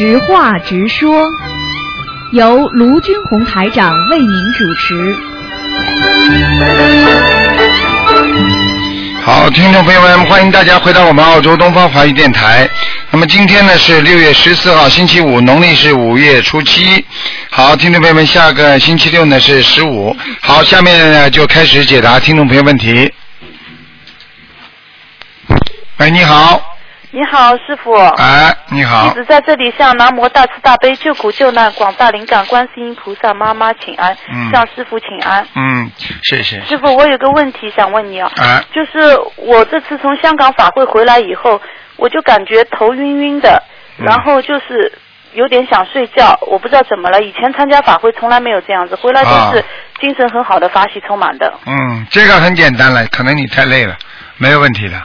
[0.00, 1.26] 实话直说，
[2.32, 5.14] 由卢军红台长为您主持。
[9.20, 12.66] 好，听众朋友们，欢迎大家回到我们澳洲东方华语电台。
[13.10, 17.04] 那么今天呢是六月十四号，星期五，农历是五月初七。
[17.50, 20.16] 好，听众朋友们，下个星期六呢是十五。
[20.40, 23.12] 好，下面呢就开始解答听众朋友问题。
[25.98, 26.69] 喂，你好。
[27.12, 27.92] 你好，师傅。
[27.92, 35.44] 哎，你好一直在这里向南无大慈大悲救苦救难广大灵感观世音菩萨妈妈请安，嗯向师傅请安。
[35.56, 35.90] 嗯，
[36.22, 36.60] 谢谢。
[36.66, 41.60] 师傅，我有个问题想问你啊，哎，就是我这次从香港法会回来以后，
[41.96, 43.60] 我就感觉头晕晕的，
[43.98, 44.92] 嗯然后就是
[45.32, 47.20] 有点想睡觉，我不知道怎么了。
[47.22, 49.64] 以前参加法会从来没有这样子，回来都是啊
[50.00, 51.52] 精神很好的，法喜充满的。
[51.66, 53.96] 嗯，这个很简单了，可能你太累了，
[54.36, 54.96] 没有问题的。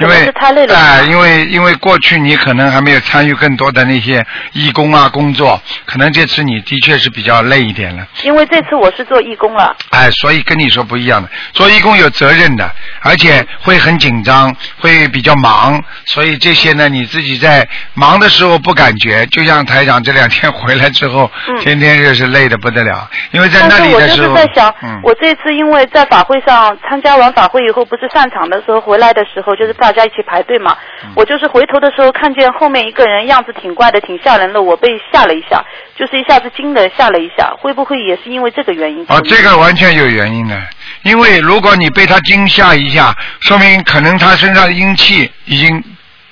[0.00, 8.06] 因为是太累了因为因为过去你可能还没有参与更多的那些义工啊工作，可能这次你的确是比较累一点了。
[8.22, 12.70] 因为这次我是做义工了，哎，所以跟你说不一样的，做义工有责任的，
[13.02, 30.76] 而且会很紧张，会比较忙，所以这些呢，你自己在忙的时候不感觉，就像台长这两天 回来之后，嗯天天就是累的不得了，因为在那里的时候，是在想，嗯，我这次因为在法会上参加完法会以后，不是散场的时候回来的时候，就是大家一起排队嘛。
[31.02, 35.64] 嗯我就是回头的时候看见后面一个人样子挺怪的，挺吓人的，我被吓了一下，
[35.96, 37.52] 就是一下子惊的吓了一下。
[37.58, 39.04] 会不会也是因为这个原因？
[39.08, 40.62] 哦，这个完全有原因的，
[41.02, 45.82] 因为如果你被他惊吓一下，说明可能他身上的阴气已经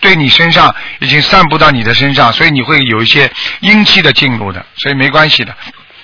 [0.01, 3.29] 对你身上已经散布到你的身上，所以你会有一些
[3.61, 5.53] 阴气的进入的，所以没关系的。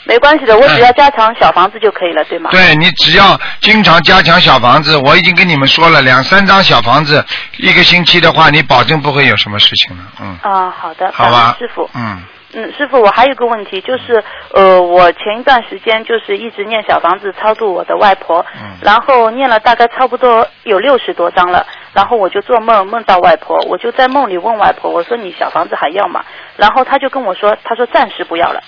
[0.05, 2.51] 没关系的，我只要加强小房子就可以了，对吗？
[2.51, 7.25] 对你只要经常加强小房子，我已经跟你们说了，两三张小房子
[7.59, 11.89] 一个星期的话，你保证不会有什么事情了，嗯，啊，好的，好吧，师傅。
[11.95, 12.23] 嗯，
[12.53, 14.23] 嗯，师傅，我还有个问题，就是
[14.53, 26.23] 呃，我前一段时间就是一直念小房子超度我的外婆，嗯然后念了大概差不多有六十多张了，然后我就做梦梦到外婆，我就在梦里问外婆，我说你小房子还要吗？
[26.57, 28.61] 然后他就跟我说，他说暂时不要了。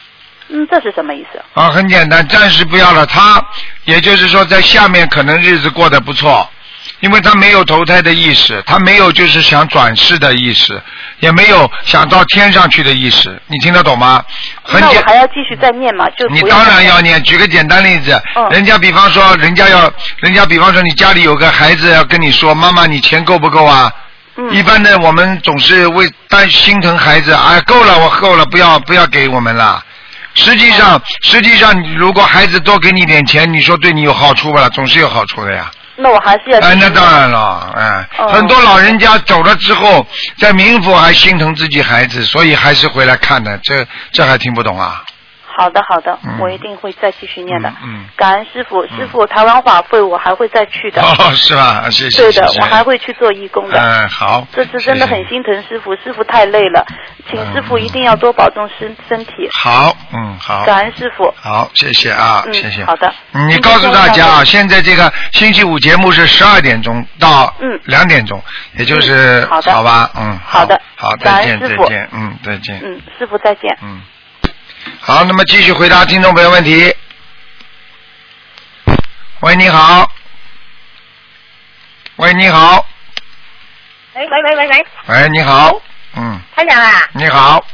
[0.49, 1.43] 嗯，这是什么意思？
[1.55, 3.05] 啊，很简单，暂时不要了。
[3.07, 3.43] 他
[3.85, 6.49] 也就是说，在下面可能日子过得不错，
[7.01, 10.81] 因为他没有投胎的意识，他没有就是想转世的意识，
[11.19, 13.41] 也没有想到天上去的意识。
[13.49, 14.25] 你听得懂吗？
[14.63, 16.09] 很简那我还要继续再念吗？
[16.11, 17.21] 就不你当然要念。
[17.25, 23.93] 举个简单例子，嗯人家比方说，人家要，人家比方说，你家里有个孩子要跟你说，妈妈，你钱够不够啊？
[24.39, 29.83] 嗯一般的，我们总是为担心疼孩子，哎，够了，我够了，不要不要给我们了。
[30.37, 34.69] 实际上，实际上，如果孩子多给你点钱，你说对你有好处不啦？
[34.69, 35.71] 总是有好处的呀。
[35.99, 40.07] 那我还是要哎，那当然了，哎，哦很多老人家走了之后，
[40.39, 43.59] 在冥府还心疼自己孩子，所以还是回来看的。
[43.63, 45.03] 这这还听不懂啊？
[45.57, 47.69] 好的，好的，嗯我一定会再继续念的。
[47.71, 51.01] 嗯嗯感恩师傅，师傅，台湾法会我还会再去的。
[51.03, 51.89] 哦，是吧？
[51.91, 52.23] 谢谢。
[52.23, 53.79] 对的，谢谢我还会去做义工的。
[53.81, 54.47] 嗯，好。
[54.53, 56.85] 这次真的很心疼师傅，师傅太累了，
[57.31, 59.33] 请师傅一定要多保重身身体。
[59.53, 60.65] 好，嗯，好。
[60.65, 61.33] 感恩师傅。
[61.37, 62.85] 好，谢谢啊，嗯谢谢。
[62.85, 68.43] 好的嗯你告诉大家啊，现在这个星期五节目是十二点钟到嗯两点钟，
[68.79, 73.77] 也就是嗯好的吧，嗯，好的好，感再见，再见，嗯，再见，嗯，师傅再见。
[73.83, 74.01] 嗯。
[75.01, 76.95] 好，那么继续回答听众朋友问题。
[79.41, 80.11] 喂，你好。
[82.17, 82.85] 喂，你好。
[84.15, 85.81] 喂喂喂喂喂，喂，你好。
[86.15, 87.65] 嗯，台长啊，你好。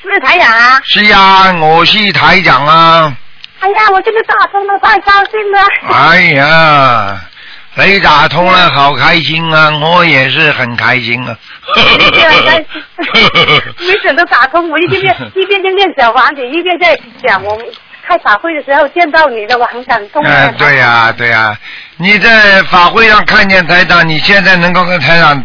[0.00, 0.80] 是不是台长啊？
[0.84, 3.16] 是呀，我是台长啊。
[3.60, 5.60] 哎呀，我这个大通了，太高兴了。
[5.88, 7.20] 哎呀，
[7.84, 9.70] 你打通了，好开心啊！
[9.78, 11.36] 我也是很开心啊。
[11.74, 12.66] 这样开心，
[13.86, 17.66] 没想到打通，我一边练 一边在练小房子，一边在想我们
[18.06, 20.24] 开法会的时候见到你的，我很感动。
[20.24, 21.54] 哎，对呀、对呀、
[21.98, 25.44] 你在法会上看见台长，你现在能够跟台长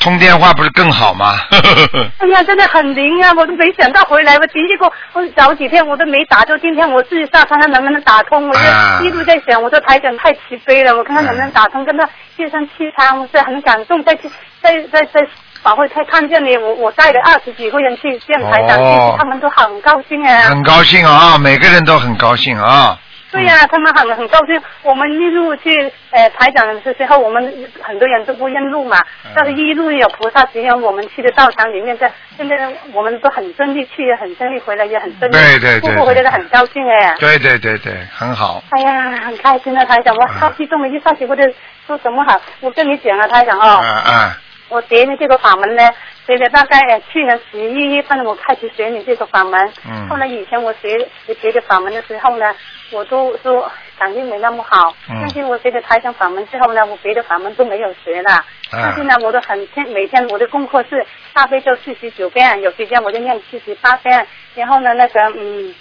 [0.00, 1.34] 通电话，不是更好吗？
[2.18, 3.32] 哎呀，真的很灵啊！
[3.36, 8.48] 我都没想到回来，我第一个我早几天我都没打，就今天我自己上看看能不能打通。
[8.48, 14.02] 我啊就一路在想，我说台长太慈悲了，我看看能不能打通，跟他接上气餐，我是很感动。
[14.04, 14.14] 在
[14.62, 15.26] 在在在
[15.62, 20.42] 法会才看见你，我我带了二十几个人去见台长，哦他们都很高兴啊。
[20.44, 22.96] 很高兴啊，每个人都很高兴啊。
[23.30, 24.60] 对呀、他们很很高兴。
[24.82, 25.70] 我们一路去
[26.10, 32.56] 呃台长的时候，我们很多人都不认路嘛，嗯但是一路有菩萨指引我们去的道场里面，在现在
[32.92, 35.34] 我们都很顺利去，很顺利回来，也很顺利。
[35.34, 37.14] 对对对姑姑回来的很高兴哎。
[37.18, 38.62] 对对对对，很好。
[38.70, 41.42] 哎呀，很开心啊，台长，我嗯好激动了，一下子我就
[41.86, 42.40] 说什么好。
[42.60, 44.32] 我跟你讲啊，台长啊嗯嗯
[44.70, 45.82] 我学你这个法门呢，
[46.28, 49.72] 学的大概呃去年十一月份我开始学你这个法门。
[49.88, 51.08] 嗯后来以前我学
[51.40, 52.54] 学的法门的时候呢，
[52.90, 54.94] 我都说感觉没那么好。
[55.08, 58.44] 嗯但是我学的台上法门之后呢，我别的法门都没有学了。
[58.74, 61.02] 嗯但是呢，我都很天每天我的功课是
[61.32, 65.74] 大悲咒四十九遍，有时间我就念四十八遍，然后呢那个嗯，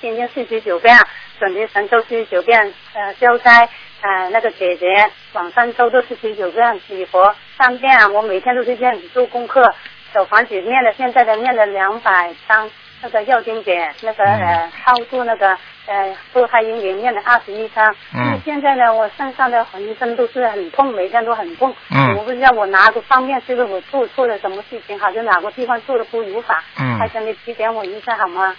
[0.00, 0.96] 心经四十九遍，
[1.38, 3.68] 准提神咒四十九遍，呃消灾
[4.04, 4.86] 呃那个姐姐
[5.32, 9.74] 往生咒都四十九遍，礼佛三遍，我每天都是这样子做功课。
[10.12, 12.70] 小房子念了，现在的念了两百张
[13.02, 13.72] 那个药经者，
[14.02, 15.48] 那个嗯呃超度那个
[15.86, 17.96] 呃堕胎婴灵念了二十一张。
[18.14, 21.74] 嗯现在呢，我身上的浑身都是很痛，每天都很痛。
[21.90, 26.62] 嗯我不知道我哪个方面是不是我做错了什么事情，好像哪个地方做的不如法。
[26.78, 28.54] 嗯还请你指点我一下好吗？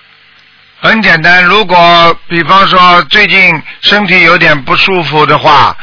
[0.82, 5.76] 很简单，如果比方说最近身体有点不舒服的话，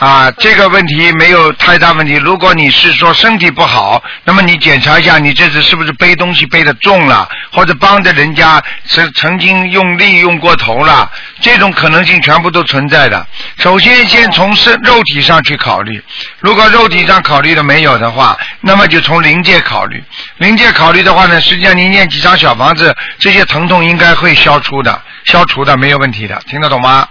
[0.00, 2.14] 啊，这个问题没有太大问题。
[2.14, 11.12] 如果你是说身体不好，那么你检查一下，你这次是不是背东西背的重了，或者帮着人家曾曾经用力用过头了，
[11.42, 13.26] 这种可能性全部都存在的。
[13.58, 16.02] 首先，先从身肉体上去考虑，
[16.38, 20.02] 如果肉体上考虑的没有的话，那么就从灵界考虑。
[20.38, 27.06] 灵界考虑的话呢，实际上你念几张小房子，这些疼痛应该会消除的，消除的没有问题的，听得懂吗？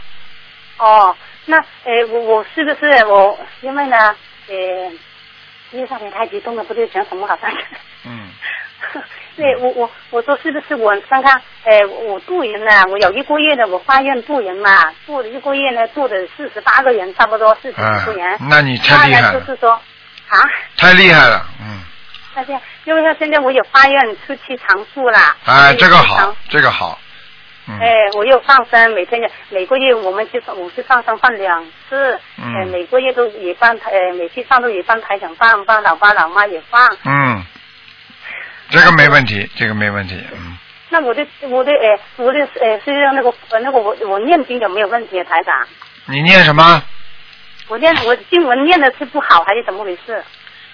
[0.79, 1.15] 哦，
[1.49, 4.15] 那呃，我我是不是我因为呢，
[4.47, 4.55] 呃，
[5.71, 7.51] 因为上面太激动了，不知道讲什么好像。
[8.05, 8.29] 嗯。
[9.35, 18.35] 对，我我我说是不是我看看，呃，我渡人呢，我有一个月呢我发愿渡人嘛，渡了一个月呢，渡的四十八个人，差不多四十几个人。
[18.41, 20.37] 嗯那你太厉害了就是说，啊，
[20.77, 21.81] 太厉害了，嗯，
[22.35, 25.35] 那这样，因为他现在我有发愿出去常住啦。
[25.45, 26.99] 哎，这个好，这个好，
[27.69, 27.87] 嗯，哎，
[28.17, 36.85] 我又放生，每天每个月我们去我去放生放两次，嗯呃，每个月都也放台，呃，每次上都也放台长放，放老爸老妈也放。
[37.05, 37.43] 嗯，
[38.69, 40.57] 这个没问题，这个没问题，嗯，
[40.89, 45.55] 那我的我的哎我的呃是那个呃那个我我念经有没有问题啊，台长？
[46.07, 46.81] 你念什么？
[47.67, 50.23] 我念我经文念的是不好还是怎么回事？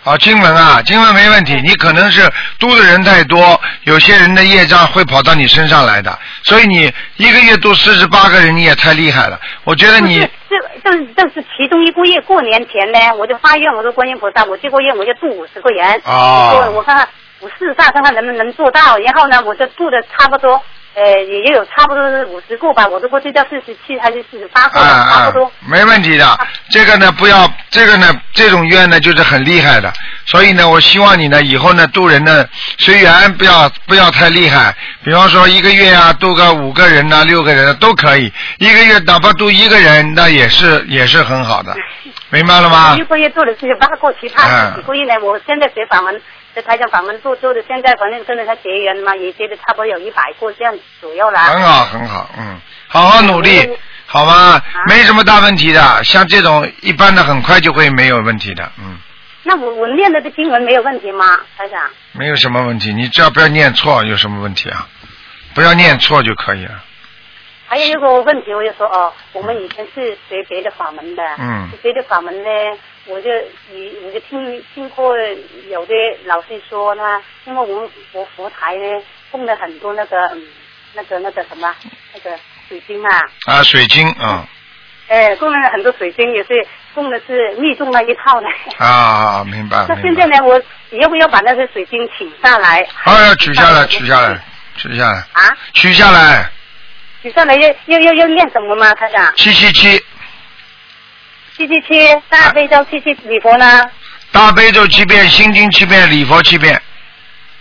[0.06, 9.40] 啊，经文啊，经文没问题，你可能是读的人太多，有些人的业障会跑到你身上来的，所以你一个月读四十八个人，你也太厉害了。
[9.64, 16.00] 我觉得你这这这是其中一个月过年前呢，我就发愿，我说观音菩萨，我这个月我就度五十个人。
[16.06, 17.08] 哦我我看看，
[17.40, 18.98] 我试一下看看能不能做到。
[19.00, 20.62] 然后呢，我就度的差不多，
[20.96, 26.40] 呃，也也有差不多是五十个吧，我都不知道四十七还是四十八个，差不多。，没问题的。
[26.70, 29.92] 这个呢，不要这个呢，这种愿呢就是很厉害的。
[30.26, 32.48] 所以呢，我希望你呢以后呢渡人呢，
[32.78, 34.74] 随缘不要不要太厉害。
[35.04, 38.32] 比方说一个月啊渡个五个人呐、六个人、啊、都可以。
[38.58, 41.76] 一个月哪怕渡一个人，那也是也是很好的，
[42.30, 43.04] 明白了吗一？
[43.04, 46.22] 个月做了四十八个，其他嗯几个月呢，我现在学法门，
[46.56, 51.40] 在台上法门做做的，现在反正跟着他结缘嘛，也觉得差不多有一百个这样左右了。
[51.40, 52.58] 很好，很好，嗯，
[52.88, 54.62] 好好努力嗯，好吗？
[54.88, 58.98] 没什么大问题的，像这种一般的很快就会没有问题的，嗯，
[59.44, 61.26] 那我我念的这经文没有问题吗，
[61.58, 61.90] 台长？
[62.14, 64.88] 没有什么问题，你只要不要念错，有什么问题啊？
[65.54, 66.82] 不要念错就可以了。
[67.68, 72.50] 还有一个问题，我就说哦，我们以前是学别的法门的，嗯学的法门呢，
[73.08, 73.30] 我就
[73.72, 75.16] 以我就听听过
[75.70, 75.94] 有的
[76.26, 78.84] 老师说呢，因为我们佛佛台呢
[79.32, 80.42] 供了很多那个嗯
[80.94, 81.74] 那个那个什么
[82.14, 84.44] 那个水晶啊，啊，水晶，嗯，
[85.08, 88.48] 呃，供了很多水晶，也是供的是密宗那一套的。
[88.84, 90.02] 啊，明白，那。
[90.02, 90.60] 现在呢，我
[90.92, 92.80] 要不要把那些水晶请下来？
[93.04, 94.42] 啊，要取下来，取下来，
[94.76, 96.50] 取下来，啊，取下来，
[97.22, 98.94] 取下来要要要要念什么吗？
[98.96, 99.32] 台长？
[99.36, 100.04] 七七七，
[101.58, 103.90] 七七七大悲咒七七礼佛呢？
[104.32, 106.82] 大悲咒七遍，心经七遍，礼佛七遍，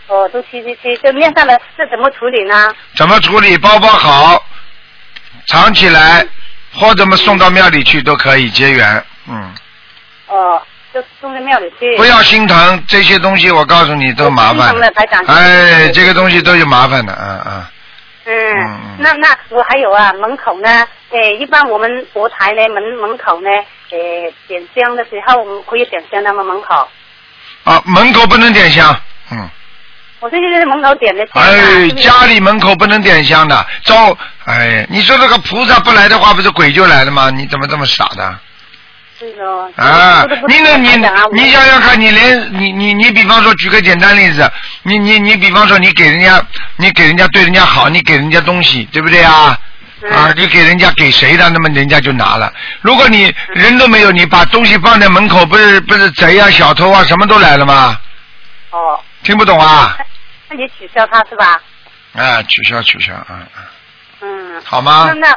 [0.09, 2.75] 哦，都七七七，就面上的，这怎么处理呢？
[2.97, 3.57] 怎么处理？
[3.59, 4.45] 包包好，
[5.47, 6.27] 藏起来，
[6.73, 9.55] 或者么送到庙里去都可以结缘，嗯。
[10.27, 10.61] 哦，
[10.93, 11.97] 就送到庙里去。
[11.97, 14.75] 不要心疼，这些东西我告诉你都麻烦。
[15.29, 17.65] 哎，这个东西都有麻烦的，嗯嗯。
[18.27, 20.69] 嗯嗯，那那我还有啊，门口呢，
[21.11, 23.51] 哎，一般我们佛台呢门门口呢，
[23.95, 26.45] 呃，点香的时候我们可以点香他们？
[26.45, 26.89] 门口，
[27.63, 28.95] 啊，门口不能点香，
[29.31, 29.49] 嗯。
[30.21, 31.47] 我这就在门口点的香啊。
[31.47, 37.31] 哎家里门口不能点香的，招，哎，你说这个菩萨不来的话，不是鬼就来了吗？
[37.31, 38.39] 你怎么这么傻的？
[39.17, 39.71] 是的。
[39.77, 40.77] 啊你那？
[40.77, 40.91] 你
[41.33, 44.51] 你想想看，你连你你你，比方说举个简单例子，
[44.83, 46.45] 你你你，比方说你给人家，
[46.79, 49.57] 你给人家对人家好，你给人家东西，对不对啊？
[50.11, 52.53] 啊，你给人家给谁的，那么人家就拿了。
[52.81, 57.99] 如果你人都没有，你把东西放在门口，不是不是贼啊、小偷啊，什么都来了吗？
[58.71, 59.97] 哦，听不懂啊？
[60.49, 61.61] 那你取消他是吧？
[62.15, 63.47] 啊，取消取消，嗯
[64.21, 64.63] 嗯，嗯。
[64.65, 65.29] 好吗那？
[65.29, 65.37] 那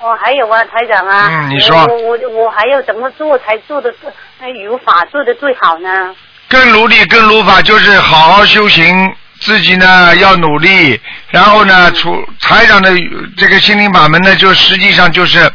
[0.00, 1.28] 我还有啊，台长啊。
[1.30, 3.92] 嗯你说我我我还要怎么做才做的
[4.38, 6.14] 那如法做的最好呢？
[6.48, 11.00] 更努力，更如法，就是好好修行，自己呢要努力，
[11.30, 12.90] 然后呢，除财长的
[13.36, 15.50] 这个心灵法门呢，就实际上就是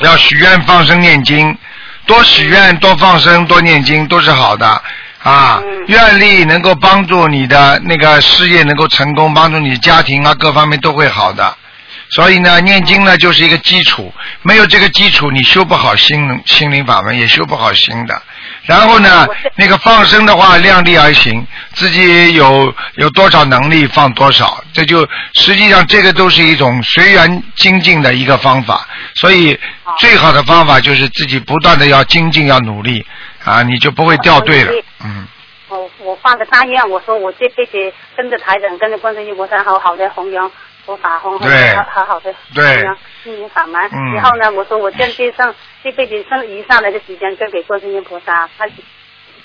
[0.00, 1.56] 要许愿、放生、念经，
[2.06, 4.66] 多许愿、多放生、多念经都是好的
[5.22, 5.60] 啊。
[5.64, 11.56] 嗯愿力能够帮助你的那个事业能够成功，帮助你家庭啊各方面都会好的。
[12.10, 18.20] 所以呢，念经呢就是一个基础，没有这个基础，你修不好心心灵法门，也修不好心的。
[18.66, 28.86] 然后呢，那个放生的话，量力而行，自己有有多少能力放多少，这就实际上这个都是一种随缘精进的一个方法。
[29.14, 29.58] 所以
[29.98, 33.06] 最好的方法就是自己不断的要精进，要努力
[33.44, 34.72] 啊，你就不会掉队了。
[35.04, 35.26] 嗯，
[35.68, 37.72] 我我发个大愿，我说我这辈子
[38.16, 40.50] 跟着台长，跟着观世音菩萨，好好的弘扬
[40.86, 42.96] 佛法，弘对扬好好的对门。
[43.28, 45.52] 嗯然后呢，我说我这辈上
[45.82, 48.64] 这辈子剩余下来的时间交给观世音菩萨，他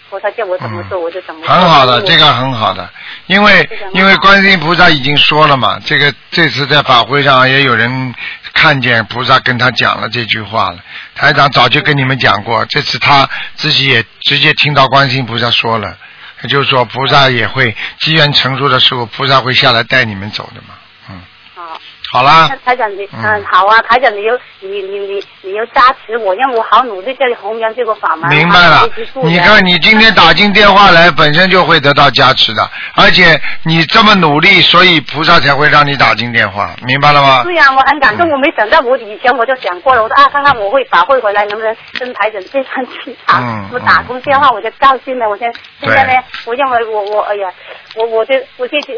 [0.10, 1.50] 菩萨叫我怎么做、我就怎么做。
[1.50, 2.88] 很好的，这个很好的，
[3.26, 8.14] 因为因为观世音菩萨已经说了嘛，这个这次在法会上也有人
[8.54, 10.78] 看见菩萨跟他讲了这句话了。
[11.16, 15.98] 台长早就跟你们讲过，这次他自己也直接听到观世音菩萨说了，
[16.44, 20.76] 也就是说菩萨也会机缘成熟的时候，菩萨会下来带你们走的嘛。
[22.12, 22.24] 嗯，好。
[22.24, 28.30] 啦，台长你嗯嗯好啊，台长你又你你你你又加持我，让我好努力在弘扬这个法门。
[28.30, 28.88] 明白了
[29.24, 37.44] 你看你今天打进电话来，本身就会得到加持的，而且你这么努力，所以菩萨才会让你打进电话，明白了吗？
[37.44, 43.70] 对呀、我很感动，我没想到，我以前我就想过了，我说啊，看看我会法会回来能不能跟台长这番去嗯。
[43.72, 46.14] 我打通电话我就高兴了，我现现在呢，
[46.46, 47.50] 我认为我我哎呀，
[47.96, 48.94] 我我就我这这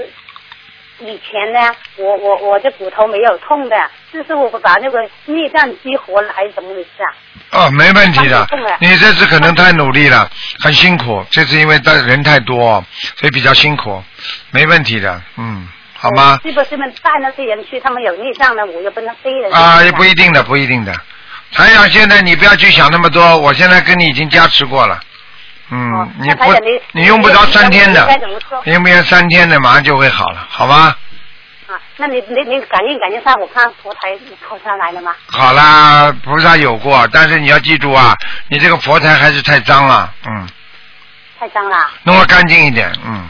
[0.99, 3.75] 以前呢，我我我这骨头没有痛的，
[4.11, 7.13] 就是我把那个内脏激活了还是怎么回事啊？
[7.51, 8.47] 哦，没问题的。
[8.79, 11.25] 你这次可能太努力了，很辛苦。
[11.31, 12.83] 这次因为大人太多，
[13.17, 14.01] 所以比较辛苦，
[14.51, 15.21] 没问题的。
[15.37, 16.39] 嗯，好吗？
[16.43, 19.51] 是不是们带那些人去，他们有内脏呢，我又不能飞人。
[19.51, 20.93] 啊，也不一定的，不一定的。
[21.51, 24.99] 台长，现在你不要去想那么多，我现在跟你已经加持过了。
[25.69, 28.07] 嗯哦，你不你，你用不着三天的
[28.65, 30.95] 用不着三天的，马上就会好了，好吧？
[31.67, 34.17] 啊，那你你你感应感应上，我看佛台
[34.47, 35.15] 佛下来了吗？
[35.27, 38.13] 好啦，菩萨有过，但是你要记住啊，
[38.49, 40.47] 你这个佛台还是太脏了，嗯，
[41.39, 41.89] 太脏了。
[42.03, 43.27] 弄得干净一点，嗯。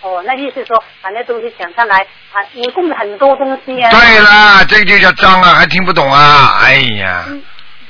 [0.00, 1.98] 哦，那意思说把那东西想上来，
[2.32, 3.88] 啊，你供了很多东西啊。
[3.90, 6.58] 对啦，这个就叫脏啊，还听不懂啊？
[6.60, 7.24] 哎呀，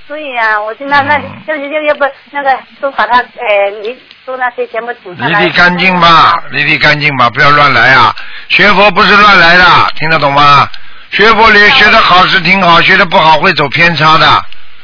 [0.09, 5.45] 对呀、我就那那嗯要要要不那个都把它呃，你都那些全部请上理来。
[5.45, 8.15] 理干净吧，理理干净吧，不要乱来啊！
[8.49, 10.69] 学佛不是乱来的，听得懂吗？
[11.11, 14.27] 学佛里学的好是挺好，学的不好会走偏差的。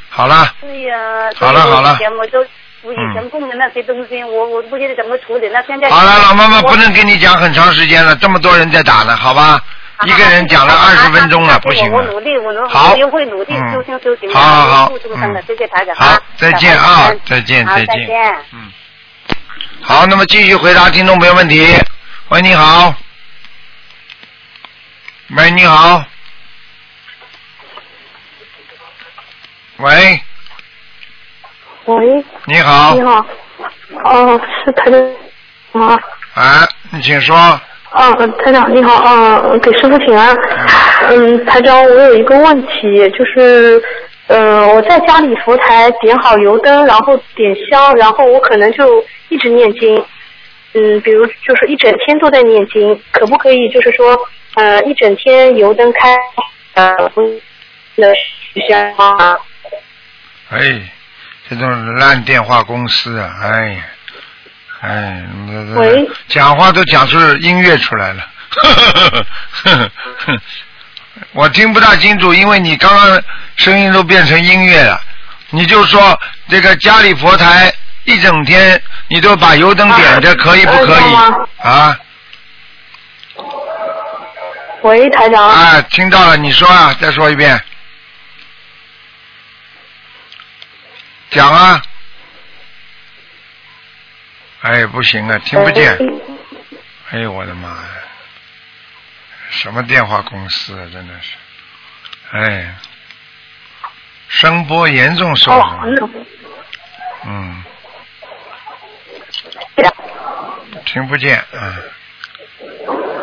[0.08, 0.96] 好了，对呀、
[1.36, 2.38] 好了好了以前我都
[2.82, 5.48] 我以前供的那些东西，我我不知道怎么处理。
[5.48, 9.60] 那现在好了，老妈妈不能跟你讲很长时间了，这么多人在打呢，好吧？
[10.06, 12.20] 一个人讲了二十分钟了，不行我我努。
[12.20, 14.92] 力，我努好我又会努力嗯修行修行，好好好
[15.46, 18.36] 谢谢台长好啊，再见啊再见再见。
[18.52, 18.70] 嗯，
[19.82, 21.76] 好，那么继续回答听众朋友问题。
[22.28, 22.94] 喂，你好。
[25.36, 26.04] 喂，你好。
[29.78, 30.20] 喂，
[31.86, 33.02] 喂，你好你。
[33.02, 33.26] 好，
[34.04, 35.98] 哦，是台长啊，
[36.34, 37.60] 啊，你请说。
[37.90, 38.12] 啊，
[38.44, 40.36] 台长你好，啊，给师傅请安。
[41.08, 43.82] 嗯，台长，我有一个问题，就是，
[44.26, 49.96] 呃，我在家里佛台点好油灯，然后点香，然后我可能就一直念经，
[50.74, 54.16] 嗯，比如就是一整天都在念经，可不可以就是说，
[54.56, 56.14] 呃，一整天油灯开，
[56.74, 57.22] 呃，不
[57.96, 58.12] 能
[58.68, 59.38] 香啊？
[60.50, 60.58] 哎，
[61.48, 63.84] 这种烂电话公司啊，哎呀，
[64.80, 68.24] 哎，那那喂讲话都讲出音乐出来了，
[71.32, 73.20] 我听不大清楚，因为你刚刚
[73.56, 75.00] 声音都变成音乐了。
[75.50, 76.16] 你就说
[76.48, 77.72] 这个家里佛台
[78.04, 81.14] 一整天你都把油灯点着，啊可以不可以
[81.58, 81.98] 啊？
[84.82, 85.48] 喂，台长。
[85.48, 87.60] 啊，听到了，你说啊，再说一遍。
[91.30, 91.82] 讲啊。
[94.62, 95.96] 哎，不行啊，听不见。
[97.10, 97.88] 哎呦，我的妈呀！
[99.50, 101.36] 什么电话公司啊，真的是。
[102.32, 102.74] 哎，
[104.28, 107.64] 声波严重受哦，损，那嗯，
[110.84, 111.74] 听不见，嗯。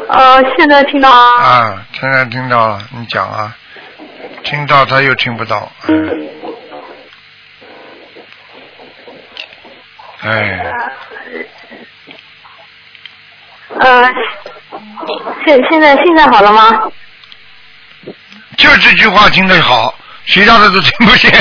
[0.08, 3.56] 呃，现在听到啊，啊，现在听到了，你讲啊，
[4.44, 6.28] 听到他又听不到，嗯，
[10.26, 10.60] 哎，
[13.80, 14.10] 呃，
[15.46, 16.82] 现现在现在好了吗？
[18.58, 19.94] 就这句话听得好，
[20.26, 21.32] 其他的都听不见。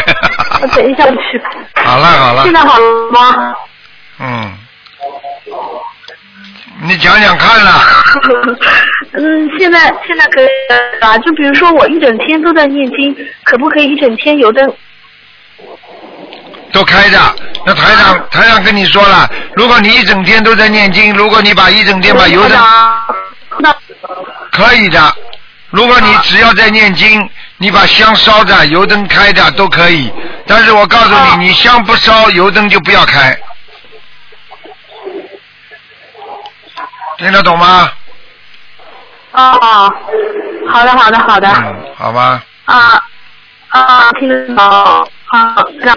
[0.60, 1.42] 我等一下去。
[1.76, 3.54] 好了好了现，在好了吗？
[4.18, 4.52] 嗯，
[6.82, 7.80] 你讲讲看啦，
[9.14, 10.48] 嗯，现在现在可以
[11.00, 14.70] 啊，就比如说我一整天都在念经，可不可以一整天油灯？
[16.74, 17.18] 都开着。
[17.64, 22.58] 那台长台长跟你说了，如果你一整天都在念经，如果你把一整天把油灯
[23.58, 23.74] 那
[24.50, 25.14] 可以的。
[25.70, 30.12] 如果你只要在念经，你把香烧着，油灯开着都可以。
[30.46, 33.36] 但是我告诉哦你，你香不烧，油灯就不要开。
[37.18, 37.90] 听得懂吗？
[39.32, 39.92] 哦，
[40.68, 42.44] 好的好的好的嗯，好吧。
[42.66, 43.02] 啊
[43.70, 45.92] 啊，听得懂啊，那。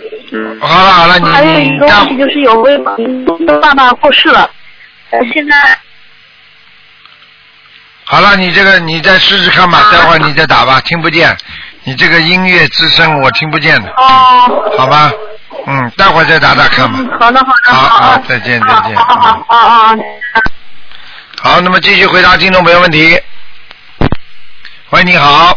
[0.60, 2.78] 好了好了，还有一个问题就是有位
[3.62, 4.50] 爸爸过世了，
[5.12, 5.80] 呃，现在
[8.04, 11.38] 好了，你这个你再试试看吧，待会儿你再打吧，听不见。
[11.84, 14.74] 你这个音乐之声我听不见的，哦。
[14.78, 15.12] 好吧？
[15.68, 17.00] 嗯，待会儿再打打看吧。
[17.20, 19.96] 好的好的好好再见再见好好好好好。
[21.42, 23.18] 好，那么继续回答听众朋友问题。
[24.90, 25.56] 喂，你好。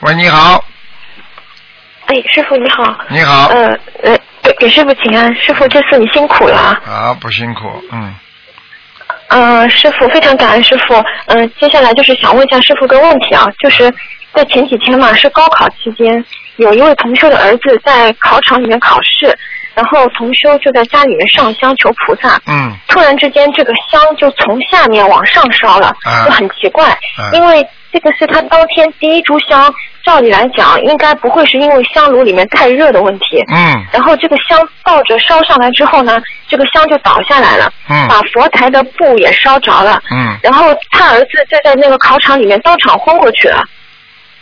[0.00, 0.64] 喂，你好，
[2.10, 2.98] 哎，师傅你好。
[3.08, 3.46] 你好。
[3.50, 3.68] 呃
[4.02, 6.80] 呃，给给师傅请安，师傅这次你辛苦了啊。
[6.84, 7.60] 啊，不辛苦，
[7.92, 8.12] 嗯，
[9.28, 11.00] 呃，师傅非常感恩师傅。
[11.26, 13.88] 嗯、接下来就是想问一下师傅个问题啊，就是
[14.34, 16.24] 在前几天嘛，是高考期间，
[16.56, 19.32] 有一位同修的儿子在考场里面考试，
[19.74, 29.72] 然后同修就在家里面上香求菩萨，嗯，突然之间这个香就从下面往上烧了，啊就很奇怪，啊因为这个是他当天第一炷香，
[30.04, 43.64] 照理来讲应该不会是因为香炉里面太热的问题，嗯，然后这个香倒着烧上来之后呢，这个香就倒下来了，嗯把佛台的布也烧着了，嗯，然后他儿子就在那个考场里面当场昏过去了，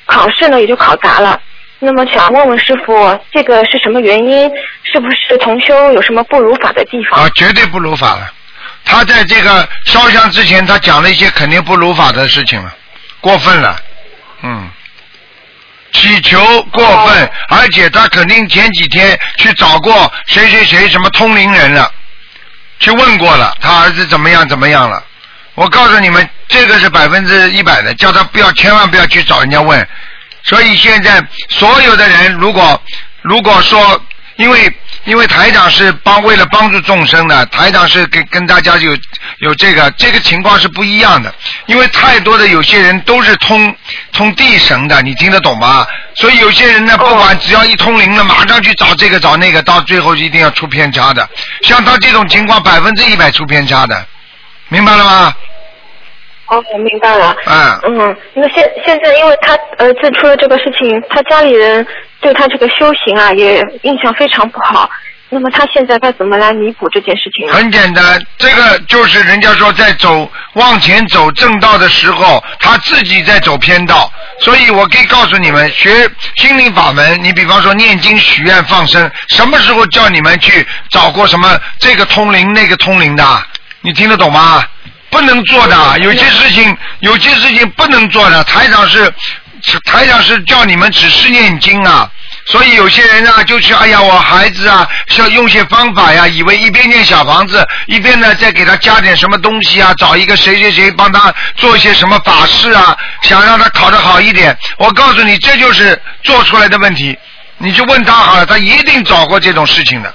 [0.07, 1.41] 考试呢也就考砸了。
[1.81, 4.51] 那么想问问师傅，这个是什么原因？
[4.83, 7.23] 是不是同修有什么不如法的地方？
[7.23, 8.31] 啊，绝对不如法了。
[8.85, 12.75] 他在这个烧香之前，他讲了一些肯定不如法的事情了，
[13.29, 13.79] 过分了，
[14.41, 14.71] 嗯，
[15.93, 21.93] 祈求过分，而且他肯定前几天去找过谁谁谁什么通灵人了，
[22.81, 25.05] 去问过了，他儿子怎么样怎么样了。
[25.57, 29.87] 我告诉你们，这个是百分之一百的，叫他不要千万不要去找人家问。
[30.45, 32.83] 所以现在所有的人，如果
[33.21, 34.03] 如果说，
[34.39, 34.73] 因为
[35.05, 38.97] 因为台长是帮为了帮助众生的，台长是跟跟大家有
[39.39, 41.35] 有这个这个情况是不一样的，
[41.67, 43.75] 因为太多的有些人都是通
[44.13, 45.85] 通地神的，你听得懂吗？
[46.15, 51.29] 所以有些人呢，不管只要一通灵了，马上去找这个找那个，到最后一定要出偏差的。
[51.63, 54.07] 像他这种情况，百分之一百出偏差的，
[54.69, 55.35] 明白了吗？
[56.49, 57.37] 哦，我明白了。
[57.47, 61.87] 嗯嗯，那现现在因为他儿子出了这个事情，他家里人
[62.21, 64.89] 对他这个修行啊也印象非常不好。
[65.31, 67.53] 那么他现在该怎么来弥补这件事情呢？
[67.53, 74.11] 很简单，这个就是人家说在走往前走正道的时候，他自己在走偏道。
[74.41, 75.91] 所以我可以告诉你们，学
[76.37, 83.23] 心灵法门，你比方说念经、许愿、放生，什么时候叫你们去找过什么这个通灵、那个通灵的？
[83.83, 84.65] 你听得懂吗？
[85.11, 88.43] 不能做的，有些事情，有些事情不能做的。
[88.45, 89.13] 台长是，
[89.85, 92.11] 台长是叫你们只是念经啊。
[92.45, 104.57] 所以有些人啊，就去哎呀，我孩子啊，是要用些方法呀，以为一边念小房子，一边呢再给他加点什么东西啊，找一个谁谁谁帮他做一些什么法事啊，想让他考得好一点。
[104.79, 107.19] 我告诉你，这就是做出来的问题。
[107.59, 110.15] 你去问他好了，他一定找过这种事情的。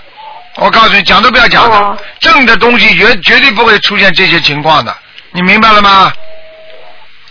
[0.56, 4.96] 我告诉你，讲都不要讲的，哦正的东西绝绝对不会出现这些情况的，
[5.32, 6.13] 你明白了吗？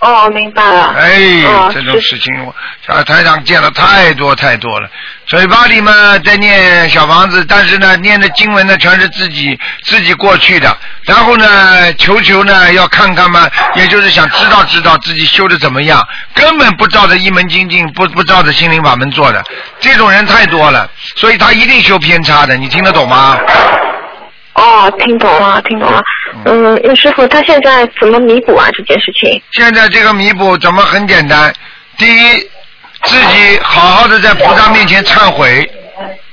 [0.00, 0.92] 哦，明白了。
[0.96, 2.54] 哎，哦这种事情我
[2.84, 4.88] 小台上见了太多太多了。
[5.32, 19.42] 嘴巴里嘛在念小房子，但是呢念的经文呢全是自己自己过去的，然后呢求求呢要看看嘛，也就是想知道知道自己修的怎么样，根本不照着一门精进，不不照着心灵法门做的，
[19.80, 23.38] 这种人太多了，所以他一定修偏差的，你听得懂吗？
[24.52, 26.02] 哦，听懂了，听懂了。
[26.44, 29.42] 嗯，那师傅他现在怎么弥补啊这件事情？
[29.52, 31.50] 现在这个弥补怎么很简单？
[31.96, 32.50] 第一，
[33.04, 35.62] 自己好好的在菩萨面前忏悔；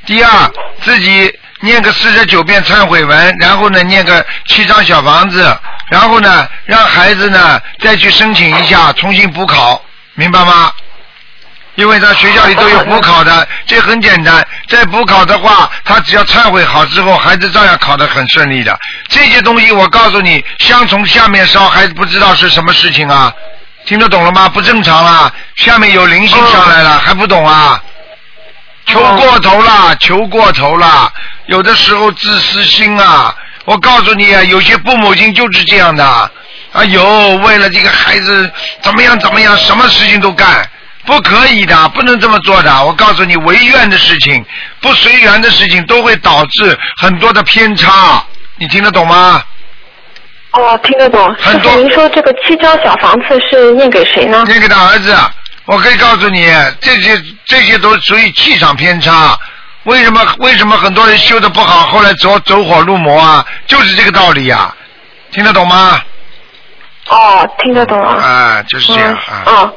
[0.05, 0.51] 第二，
[0.81, 5.57] 自己念个四十九遍忏悔文，然后呢念个七张小房子，
[5.89, 10.71] 然后呢让孩子呢再去申请一下重新补考，明白吗？
[11.75, 14.45] 因为他学校里都有补考的，这很简单。
[14.67, 18.77] 再补考的话，他只要忏悔好之后，孩子照样考得很顺利的。
[19.07, 23.31] 这些东西我告诉你，香从下面烧，还不知道是什么事情啊？
[23.89, 24.47] 听得懂了吗？
[24.47, 25.33] 不正常啊！
[25.55, 27.81] 下面有灵性上来了，还不懂啊？
[28.85, 31.11] 求过头了，求过头了。
[31.47, 36.31] 有的时候自私心啊，我告诉你啊，有些父母亲就是这样的。
[36.73, 38.51] 哎呦，为了这个孩子
[38.83, 40.69] 怎么样怎么样，什么事情都干。
[41.07, 42.85] 不可以的，不能这么做的。
[42.85, 44.45] 我告诉你，违愿的事情、
[44.81, 48.23] 不随缘的事情，都会导致很多的偏差。
[48.57, 49.41] 你听得懂吗？
[50.51, 51.33] 哦，听得懂。
[51.35, 54.43] 很多师傅，您说这个七张小房子是念给谁呢？
[54.47, 55.15] 念给他儿子。
[55.65, 56.47] 我可以告诉你，
[56.81, 59.37] 这些这些都属于气场偏差。
[59.83, 63.45] 为什么为什么很多人修的不好，后来走走火入魔啊？
[63.67, 64.73] 就是这个道理呀、
[65.31, 66.01] 听得懂吗？
[67.09, 68.09] 哦，听得懂了。
[68.09, 69.43] 啊，就是这样啊。
[69.45, 69.73] 哦，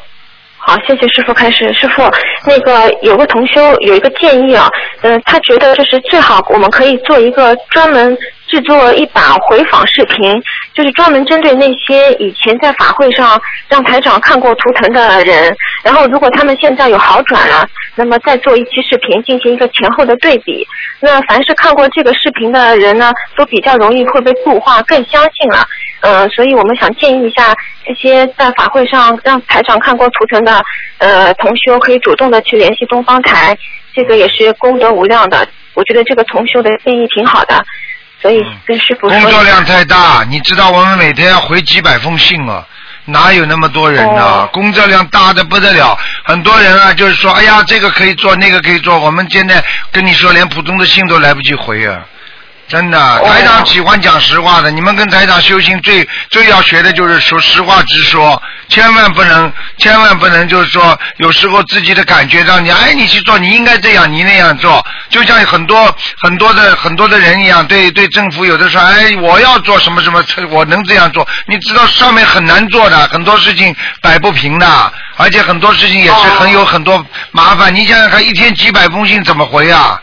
[0.57, 1.73] 好，谢谢师傅开始。
[1.75, 2.11] 师傅，
[2.47, 4.69] 那个有个同修有一个建议啊，
[5.03, 8.17] 嗯、他觉得就是最好我们可以做一个专门
[8.53, 10.31] 制作一把回访视频，
[10.75, 20.67] 就是专门针对那些以前在法会上让台长看过图腾的人，然后如果他们现在有好转了，那么再做一期视频进行一个前后的对比。
[21.01, 25.67] 那凡是看过这个视频的人呢，都比较容易会被固化，更相信了。
[26.03, 30.63] 呃，所以我们想建议一下这些在法会上让台长看过图腾的
[30.99, 33.57] 呃同修，可以主动的去联系东方台，
[33.95, 35.49] 这个也是功德无量的。
[35.75, 37.57] 我觉得这个同修的建议挺好的，
[38.23, 39.21] 所以跟师傅说。
[39.21, 42.65] 工作量太大，你知道我们每天要回几百封信啊，
[43.07, 52.01] 哪有那么多人呢、哦工作量大的不得了，很多人啊，就是说，哎呀，这个可以做，那个可以做，我们现在跟你说，连普通的信都来不及回啊。
[52.73, 54.71] 真的，台长喜欢讲实话的。
[54.71, 77.75] 你们跟台长修行最最要学的就是说实话直说，千万不能，千万不能就是说，有时候自己的感觉让你，哎，你去做，你应该这样，你那样做，就像很多很多的很多的人一样，对对政府有的说，哎，我要做什么什么，我能这样做，你知道上面很难做的，很多事情摆不平的，而且很多事情也是很有很多麻烦。
[77.75, 80.01] 你想想看，一天几百封信怎么回啊？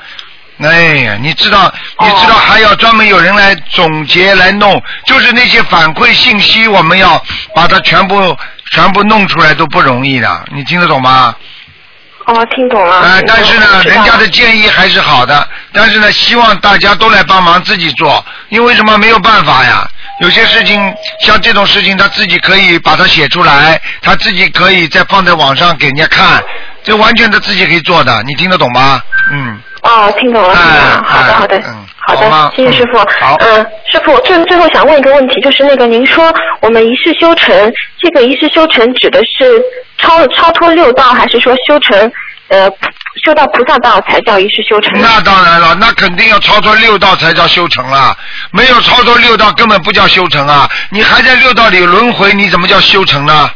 [0.62, 7.24] 哎呀，你知道，你知道还要专门有人来总结来弄，就是那些反馈信息，我们要
[7.56, 8.38] 把它全部
[8.72, 11.34] 全部弄出来都不容易的，你听得懂吗？
[12.26, 12.95] 哦，听懂了。
[12.98, 19.88] 啊、但是呢，人家的建议还是好的，但是呢，希望大家都来帮忙自己做，因为什么没有办法呀？
[20.22, 20.93] 有些事情
[21.26, 26.43] 像这种事情，他自己可以把它写出来，他自己可以再放在网上给人家看，
[26.83, 29.01] 这完全他自己可以做的，你听得懂吗？
[29.31, 29.59] 嗯。
[29.81, 31.05] 哦，听懂了，听懂了。
[31.07, 32.97] 哎好的，好的，嗯好的，谢谢师傅。
[32.97, 39.61] 好嗯，师傅，最最后想问一个问题，就是那个您说我们一世修成，这个一世修成指的是
[39.97, 42.11] 超超脱六道，还是说修成
[42.49, 42.69] 呃
[43.23, 44.99] 修到菩萨道才叫一世修成？
[44.99, 48.17] 那当然了，那肯定要超脱六道才叫修成了。
[48.51, 50.69] 没有超脱六道，根本不叫修成啊！
[50.89, 53.49] 你还在六道里轮回，你怎么叫修成呢？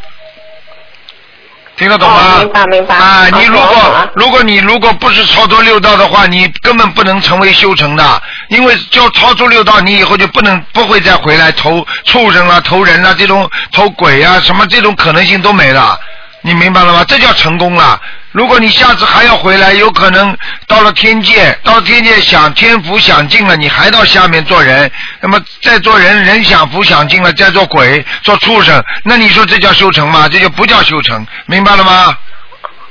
[1.75, 2.35] 听得懂吗？
[2.35, 15.99] 哦明白明白啊，你如果如果你如果不是超出六道的话，你根本不能成为修成的，因为就超出六道，你以后就不能不会再回来投畜生了、投人了，这种投鬼啊什么这种可能性都没了。
[16.45, 17.05] 你明白了吗？
[17.07, 17.99] 这叫成功了。
[18.33, 20.35] 如果你下次还要回来，有可能
[20.67, 30.27] 到了天界，到天界享天福享尽了，你还到下面做人，那么再做人，人享福享尽了，再做鬼，做畜生，那你说这叫修成吗？
[30.27, 32.17] 这就不叫修成，明白了吗？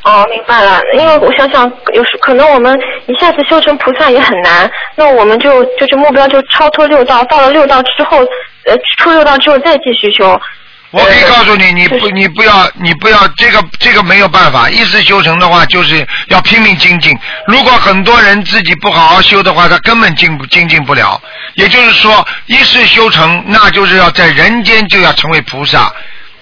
[0.05, 0.81] 哦，明白了。
[0.99, 2.75] 因为我想想，有时可能我们
[3.07, 8.19] 一下子修成菩萨也很难，那我们就就是目标就超脱六道，到了六道之后，
[8.65, 10.41] 呃，出六道之后再继续修。
[10.93, 14.69] 我可以呃告诉你，你不，你不要，你不要这个这个没有办法。
[14.71, 17.19] 一世修成的话，就是要拼命精进。
[17.47, 21.21] 如果很多人自己不好好修的话，他根本精不精进不了。
[21.55, 25.93] 也就是说，一世修成，那就是要在人间就要成为菩萨。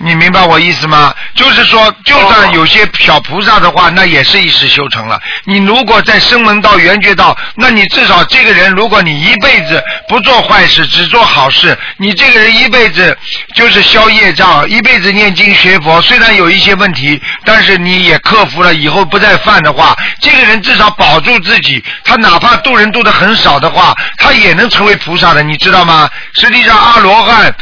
[0.03, 1.15] 你明白我意思吗？
[1.35, 5.21] 就是说，就算有些小菩萨的话，那也是一时修成了。
[5.45, 13.17] 你如果在声闻道、缘觉道，那你至少这个人，如果你一辈子不做坏事，只做好事，你这个人一辈子
[13.55, 21.85] 就是消业障，一辈子念经学佛，虽然有一些问题，但是你也克服了，以后不再犯的话，这个人至少保住自己。
[22.05, 26.09] 他哪怕度人度的很少的话，他也能成为菩萨的，你知道吗？
[26.33, 27.55] 实际上，阿罗汉。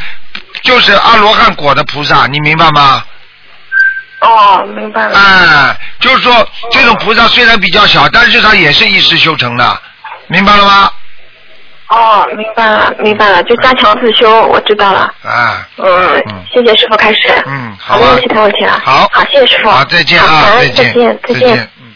[0.63, 3.03] 就是阿罗汉果的菩萨，你明白吗？
[4.21, 5.17] 哦，明白了。
[5.17, 9.81] 哎，就是说这种菩萨虽然比较小，但是他也是一世修成的，
[10.27, 10.91] 明白了吗？
[11.87, 15.11] 哦，明白了，明白了，就加强自修，我知道了。
[15.23, 16.23] 啊，嗯，
[16.53, 17.17] 谢谢师傅开始。
[17.47, 18.79] 嗯，好吧没有其他问题了。
[18.85, 19.69] 好好，谢谢师傅。
[19.69, 21.71] 好，再见啊，再见，再见。
[21.81, 21.95] 嗯。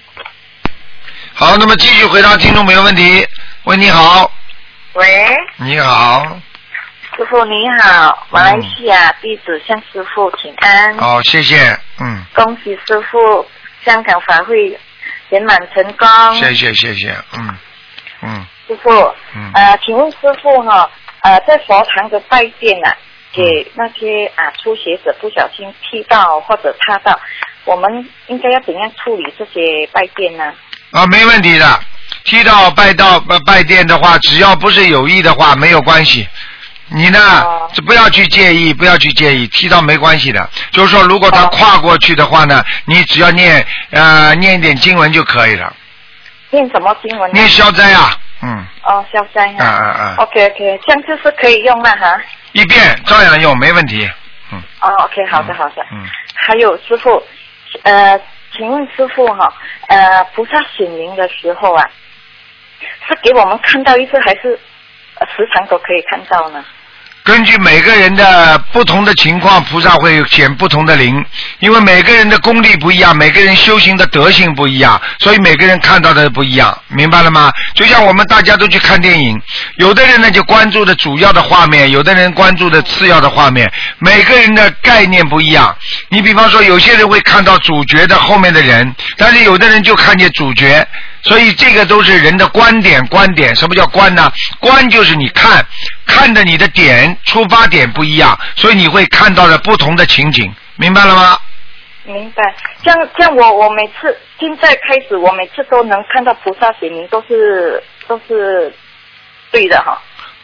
[1.35, 3.27] 好，那么继续回答听众朋友问题。
[3.65, 4.31] 喂，你好，
[4.93, 6.25] 喂，你好，
[7.15, 13.45] 师傅你好，马来西亚弟子向师傅请安，好，谢谢，嗯，恭喜师傅
[13.85, 14.77] 香港法会
[15.29, 16.07] 圆满成功。
[16.35, 17.57] 谢谢谢谢，嗯
[18.23, 18.89] 嗯师傅，
[19.35, 20.89] 嗯，呃，请问师傅哈，
[21.21, 22.97] 呃，在佛堂的拜殿啊，
[23.31, 27.19] 给那些啊初学者不小心踢到或者踏到，
[27.65, 30.51] 我们应该要怎样处理这些拜殿呢？
[30.91, 31.79] 啊，没问题的。
[32.25, 36.27] 踢到拜到拜拜殿的话，只要不是有意的话，没有关系。
[36.89, 40.47] 你呢，哦就不要去介意，不要去介意，踢到没关系的。
[40.71, 45.73] 就是说，如果他跨过去的话呢，你只要念呃念一点经文就可以了，
[46.51, 47.31] 念什么经文？
[47.31, 49.65] 念消灾啊，嗯，哦，消灾啊啊。
[49.65, 52.21] 啊啊，OK OK，这样就是可以用了哈。
[52.51, 54.07] 一遍照样用，没问题。
[54.51, 55.83] 嗯哦，OK，好的好的。
[55.91, 57.23] 嗯，还有师傅，
[57.83, 58.19] 呃，
[58.55, 59.51] 请问师傅哈，
[59.87, 61.89] 呃，菩萨显灵的时候啊，
[63.07, 64.59] 是给我们看到一次，还是呃
[65.35, 66.63] 时常都可以看到呢？
[67.25, 71.25] 根据每个人的不同的情况，菩萨会显不同的灵，
[71.59, 77.49] 因为每个人的功力不一样，每个人修行的德性不一样，所以每个人看到的不一样，明白了吗？
[77.75, 79.41] 就像我们大家都去看电影，
[79.77, 85.73] 有的人呢就关注的主要的画面，有的人关注的次要的画面，每个人的概念不一样。
[86.09, 90.85] 你比方说，有些人会看到主角的后面的人，但是有的人就看见主角。
[91.23, 94.31] 所以这个都是人的观点，观点什么叫观呢？
[94.59, 95.65] 观就是你看，
[96.05, 101.37] 看的你的点出发点不一样，所以你会看到的不同的情景，明白了吗？
[102.05, 102.43] 明白。
[102.83, 108.73] 像像我我每次现在开始，我每次都能看到菩萨显灵，都是都是
[109.49, 109.97] 对的哈。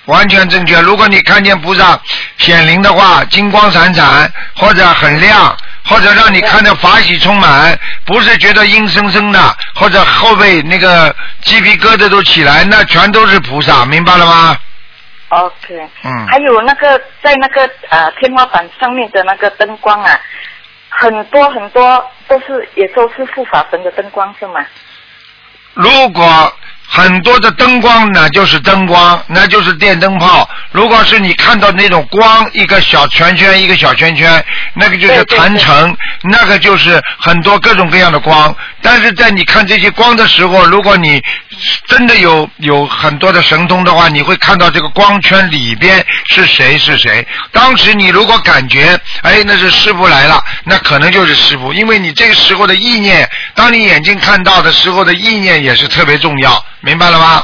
[0.06, 0.80] 完全正确。
[0.80, 2.00] 如果你看见菩萨
[2.38, 5.56] 显灵的话，金光闪闪，或者很亮，
[5.90, 9.40] 或者让你看到法喜充满，不是觉得阴森森的，
[9.74, 14.56] 或者后背那个鸡皮疙瘩都起来，那全都是菩萨，明白了吗
[15.30, 15.90] ？OK。
[16.04, 20.20] 嗯还有那个在那个呃天花板上面的那个灯光啊，
[20.90, 24.64] 很多很多都是也都是护法神的灯光是吗？
[25.74, 26.54] 如果
[26.92, 30.50] 很多的灯光，那就是灯光，那就是电灯泡。
[30.72, 38.54] 如果是你看到那种光，一个小圈圈，一个小圈圈，那个就是坛城，那个就是很多各种各样的光。
[38.82, 41.22] 但是在你看这些光的时候，如果你
[41.88, 47.26] 真的有有很多的神通的话，你会看到这个光圈里边是谁是谁。
[47.52, 57.44] 当时你如果感觉，哎，那是师傅来了，那可能就是师傅，因为你这个时候的意念，当你眼睛看到的时候的意念也是特别重要，明白了吗？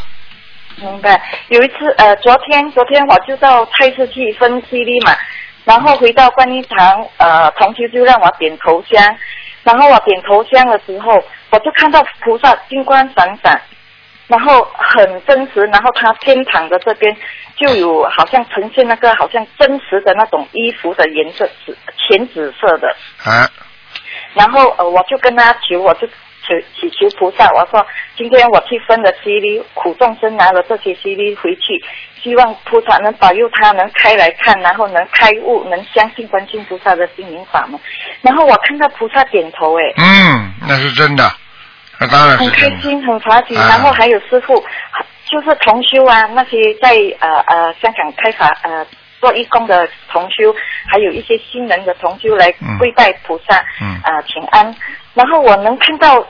[0.78, 1.21] 明白。
[1.47, 5.15] 有一次呃，昨天昨天我就到菜市去分 CD 嘛，
[5.63, 9.15] 然后回到观音堂，呃，同修就让我点头香，
[9.63, 11.13] 然后我点头香的时候，
[11.49, 13.62] 我就看到菩萨金光闪闪，
[14.28, 17.16] 然后很真实，然后他天堂的这边
[17.56, 22.88] 就有好像呈现那个好像真实的那种衣服的颜色紫浅紫色的，
[23.24, 23.50] 啊，
[24.34, 27.86] 然后呃，我就跟他求，我就求祈求菩萨，我说
[28.18, 31.84] 今天我去分了 CD，苦众生拿了这些 CD 回去，
[32.22, 37.80] 希望菩萨能保佑他能开来看，然后能开悟，能相信观世音菩萨的心灵法门。
[38.22, 41.32] 然后我看到菩萨点头，哎，嗯，那是真的，
[41.99, 42.69] 那 当然很开。
[42.81, 43.55] 心，很法喜。
[43.58, 44.55] 啊然后还有师傅，
[45.25, 48.86] 就是同修啊，那些在呃呃香港开法呃
[49.19, 50.53] 做义工的同修，
[50.88, 54.75] 还有一些新人的同修来嗯跪拜菩萨，嗯啊、请安。
[55.13, 56.25] 然后我能看到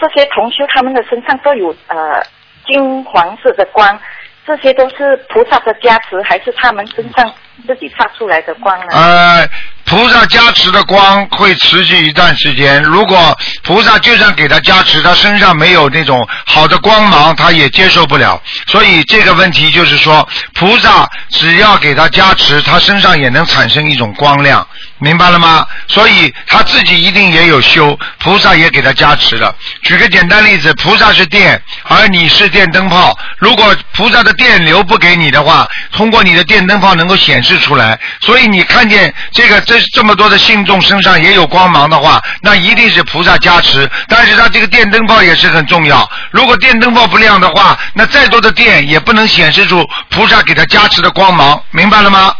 [0.00, 2.22] 这些同修他们的身上都有呃
[2.66, 3.98] 金黄色的光，
[4.46, 7.32] 这些都是菩萨的加持，还是他们身上
[7.66, 8.86] 自己发出来的光呢？
[8.92, 9.48] 呃，
[9.86, 12.82] 菩萨加持的光会持续一段时间。
[12.82, 18.40] 如果菩萨就算给他加持，他身上没有那种好的光芒，他也接受不了。
[18.66, 24.66] 所以这个问题就是说，菩萨只要给他加持，他身上也能产生一种光亮，
[24.98, 25.66] 明白了吗？
[25.86, 29.54] 所以他自己一定也有修，菩萨也给他加持了。
[29.82, 33.16] 举个简单例子，菩萨是电，而你是电灯泡。
[33.38, 37.98] 如果菩萨的电流不给你的话，通过你的电灯泡能够显示出来。
[38.20, 43.88] 所以你看见这个这这么多的信众身上也有光芒的话，那一定是菩萨加持。
[44.08, 46.08] 但是他这个电灯泡也是很重要。
[46.30, 52.32] 如果电灯泡不亮的话，那再多的电也不能显示出菩萨给他加持的光芒，明白了吗？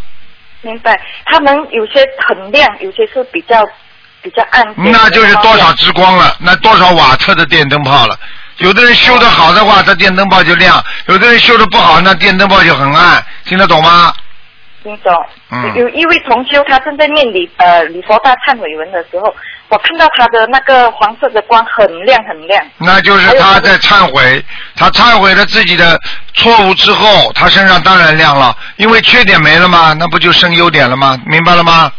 [0.67, 3.65] 明白，他们有些很亮，有些是比较
[4.21, 4.75] 比较暗。
[4.77, 8.19] 那就是多少之光了，那多少瓦特的电灯泡了。
[8.59, 13.25] 有的人修的好的话，他电灯泡就亮；有的人修的不好，那电灯泡就很暗。
[13.45, 14.13] 听得懂吗？
[14.83, 15.15] 听懂。
[15.51, 19.35] 嗯有一位同修，他正在念礼呃礼佛大忏悔文的时候，
[19.69, 22.65] 我看到他的那个黄色的光很亮很亮。
[22.79, 24.45] 那就是他在忏悔，
[24.77, 25.99] 他忏悔了自己的
[26.35, 31.19] 错误之后，他身上当然亮了，因为缺点没了嘛，那不就剩优点了吗？
[31.27, 31.93] 明白了吗？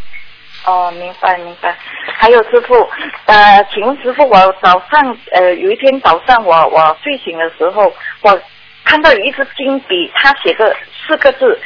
[0.66, 1.76] 哦，明白明白。
[2.18, 2.90] 还有师傅，
[3.26, 8.42] 呃，请问师傅，我早上呃有一天早上我我睡醒的时候，我
[8.84, 10.76] 看到有一支金笔，他写个
[11.06, 11.60] 四个字，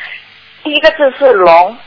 [0.63, 1.77] 第一个字是龙，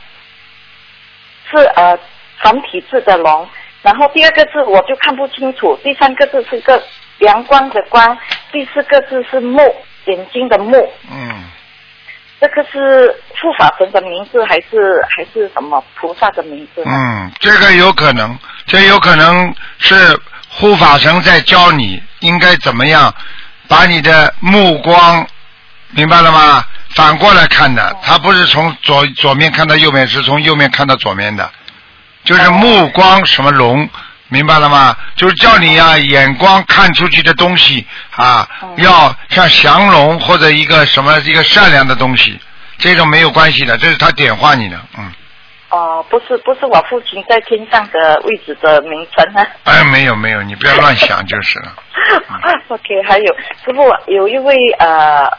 [1.51, 1.97] 是呃
[2.41, 3.47] 繁体字的龙，
[3.85, 6.81] 然后第二个字我就看不清楚，第三个字是个
[7.19, 8.17] 阳光的光，
[8.51, 9.61] 第四个字是目
[10.05, 11.43] 眼睛的目，嗯，
[12.41, 16.81] 这个是护法神的名字还是还是什么菩萨的名字？
[16.83, 19.95] 嗯，这个有可能，这有可能是
[20.49, 23.13] 护法神在教你应该怎么样
[23.67, 25.27] 把你的目光，
[25.91, 26.65] 明白了吗？
[26.95, 31.47] 反过来看的，他不是从左左面看到右面，是从右面看到左面的，
[32.25, 33.87] 就是目光什么龙，
[34.29, 34.95] 明白了吗？
[35.15, 37.85] 就是叫你呀、眼光看出去的东西
[38.15, 42.39] 啊，要像降龙或者一个什么一个善良的东西，
[42.77, 45.11] 这种没有关系的，这是他点化你的，嗯。
[45.69, 49.45] 哦，不是不是我父亲在天上的位置的名称啊。
[49.65, 51.73] 哎，没有没有，你不要乱想就是了。
[52.69, 55.29] OK，还有师傅有一位呃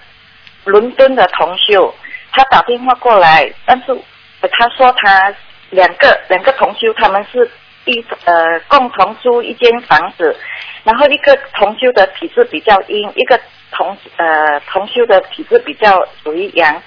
[0.64, 1.94] 伦敦的同修，
[2.32, 3.92] 他打电话过来，但是
[4.40, 5.32] 呃他说他
[5.76, 7.48] 两个两个同修他们是
[7.84, 10.34] 一呃共同租一间房子，
[10.82, 13.38] 然后一个同修的体质比较阴，一个
[13.70, 16.82] 同呃同修的体质比较属于阳。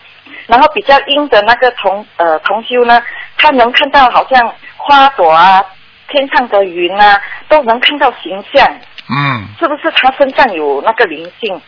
[0.45, 3.02] 然后比较阴的那个同呃同修呢，
[3.38, 5.63] 他能看到好像花朵啊、
[6.08, 8.67] 天上的云啊，都能看到形象。
[9.10, 11.60] 嗯，是不是他身上有那个灵性？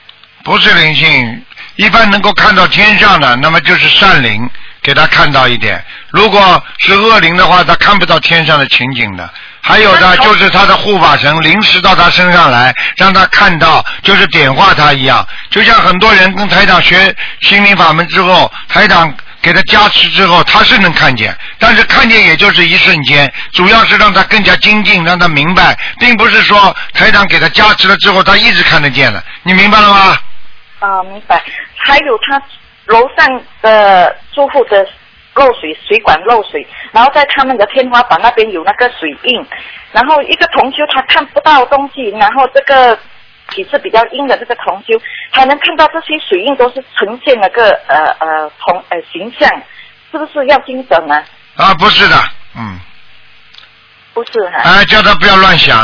[0.44, 4.48] 不是灵性，一般能够看到天上的，那么就是善灵，
[4.82, 5.84] 给他看到一点。
[6.10, 9.30] 如果是恶灵的话，他看不到天上的情景的。
[9.64, 15.26] 还有的就是他的护法神临时到他身上来，让他看到，就是点化他一样。
[15.52, 29.24] 就像很多人跟台长学心灵法门之后，台长给他加持之后，他是能看见，但是看见也就是一瞬间，主要是让他更加精进，让他明白，并不是说台长给他加持了之后，他一直看得见了。
[29.44, 30.18] 你明白了吗？
[30.80, 31.40] 啊，明白。
[31.78, 32.42] 还有他
[32.92, 34.86] 楼上的住户的
[35.34, 39.46] 漏水水管漏水，然后在他们的天花板那边有那个水印，
[39.94, 42.98] 然后一个同修他看不到东西，然后这个
[43.50, 45.00] 体质比较阴的这个同修，
[45.32, 49.50] 他能看到这些水印都是呈现了个呃呃同呃形象，
[50.12, 51.24] 是不是要精神啊？
[51.56, 52.16] 啊，不是的，
[52.58, 52.80] 嗯，
[54.14, 54.62] 不是哈。
[54.64, 55.78] 哎，叫他不要乱想，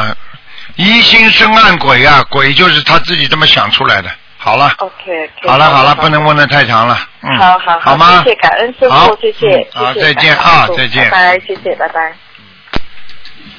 [0.76, 4.10] 疑心生暗鬼啊，鬼就是他自己这么想出来的。
[4.48, 8.24] 好了，OK，好了好了，不能问的太长了，嗯，好好好吗？
[8.24, 11.38] 谢谢感恩师好傅，谢谢，嗯好，再见啊再见拜。
[11.38, 12.14] 拜，谢谢，拜拜。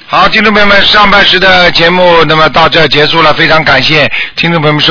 [0.07, 4.87] 好，听众朋友们，上半时的节目那么到这儿结束了，非常感谢听众朋友们收。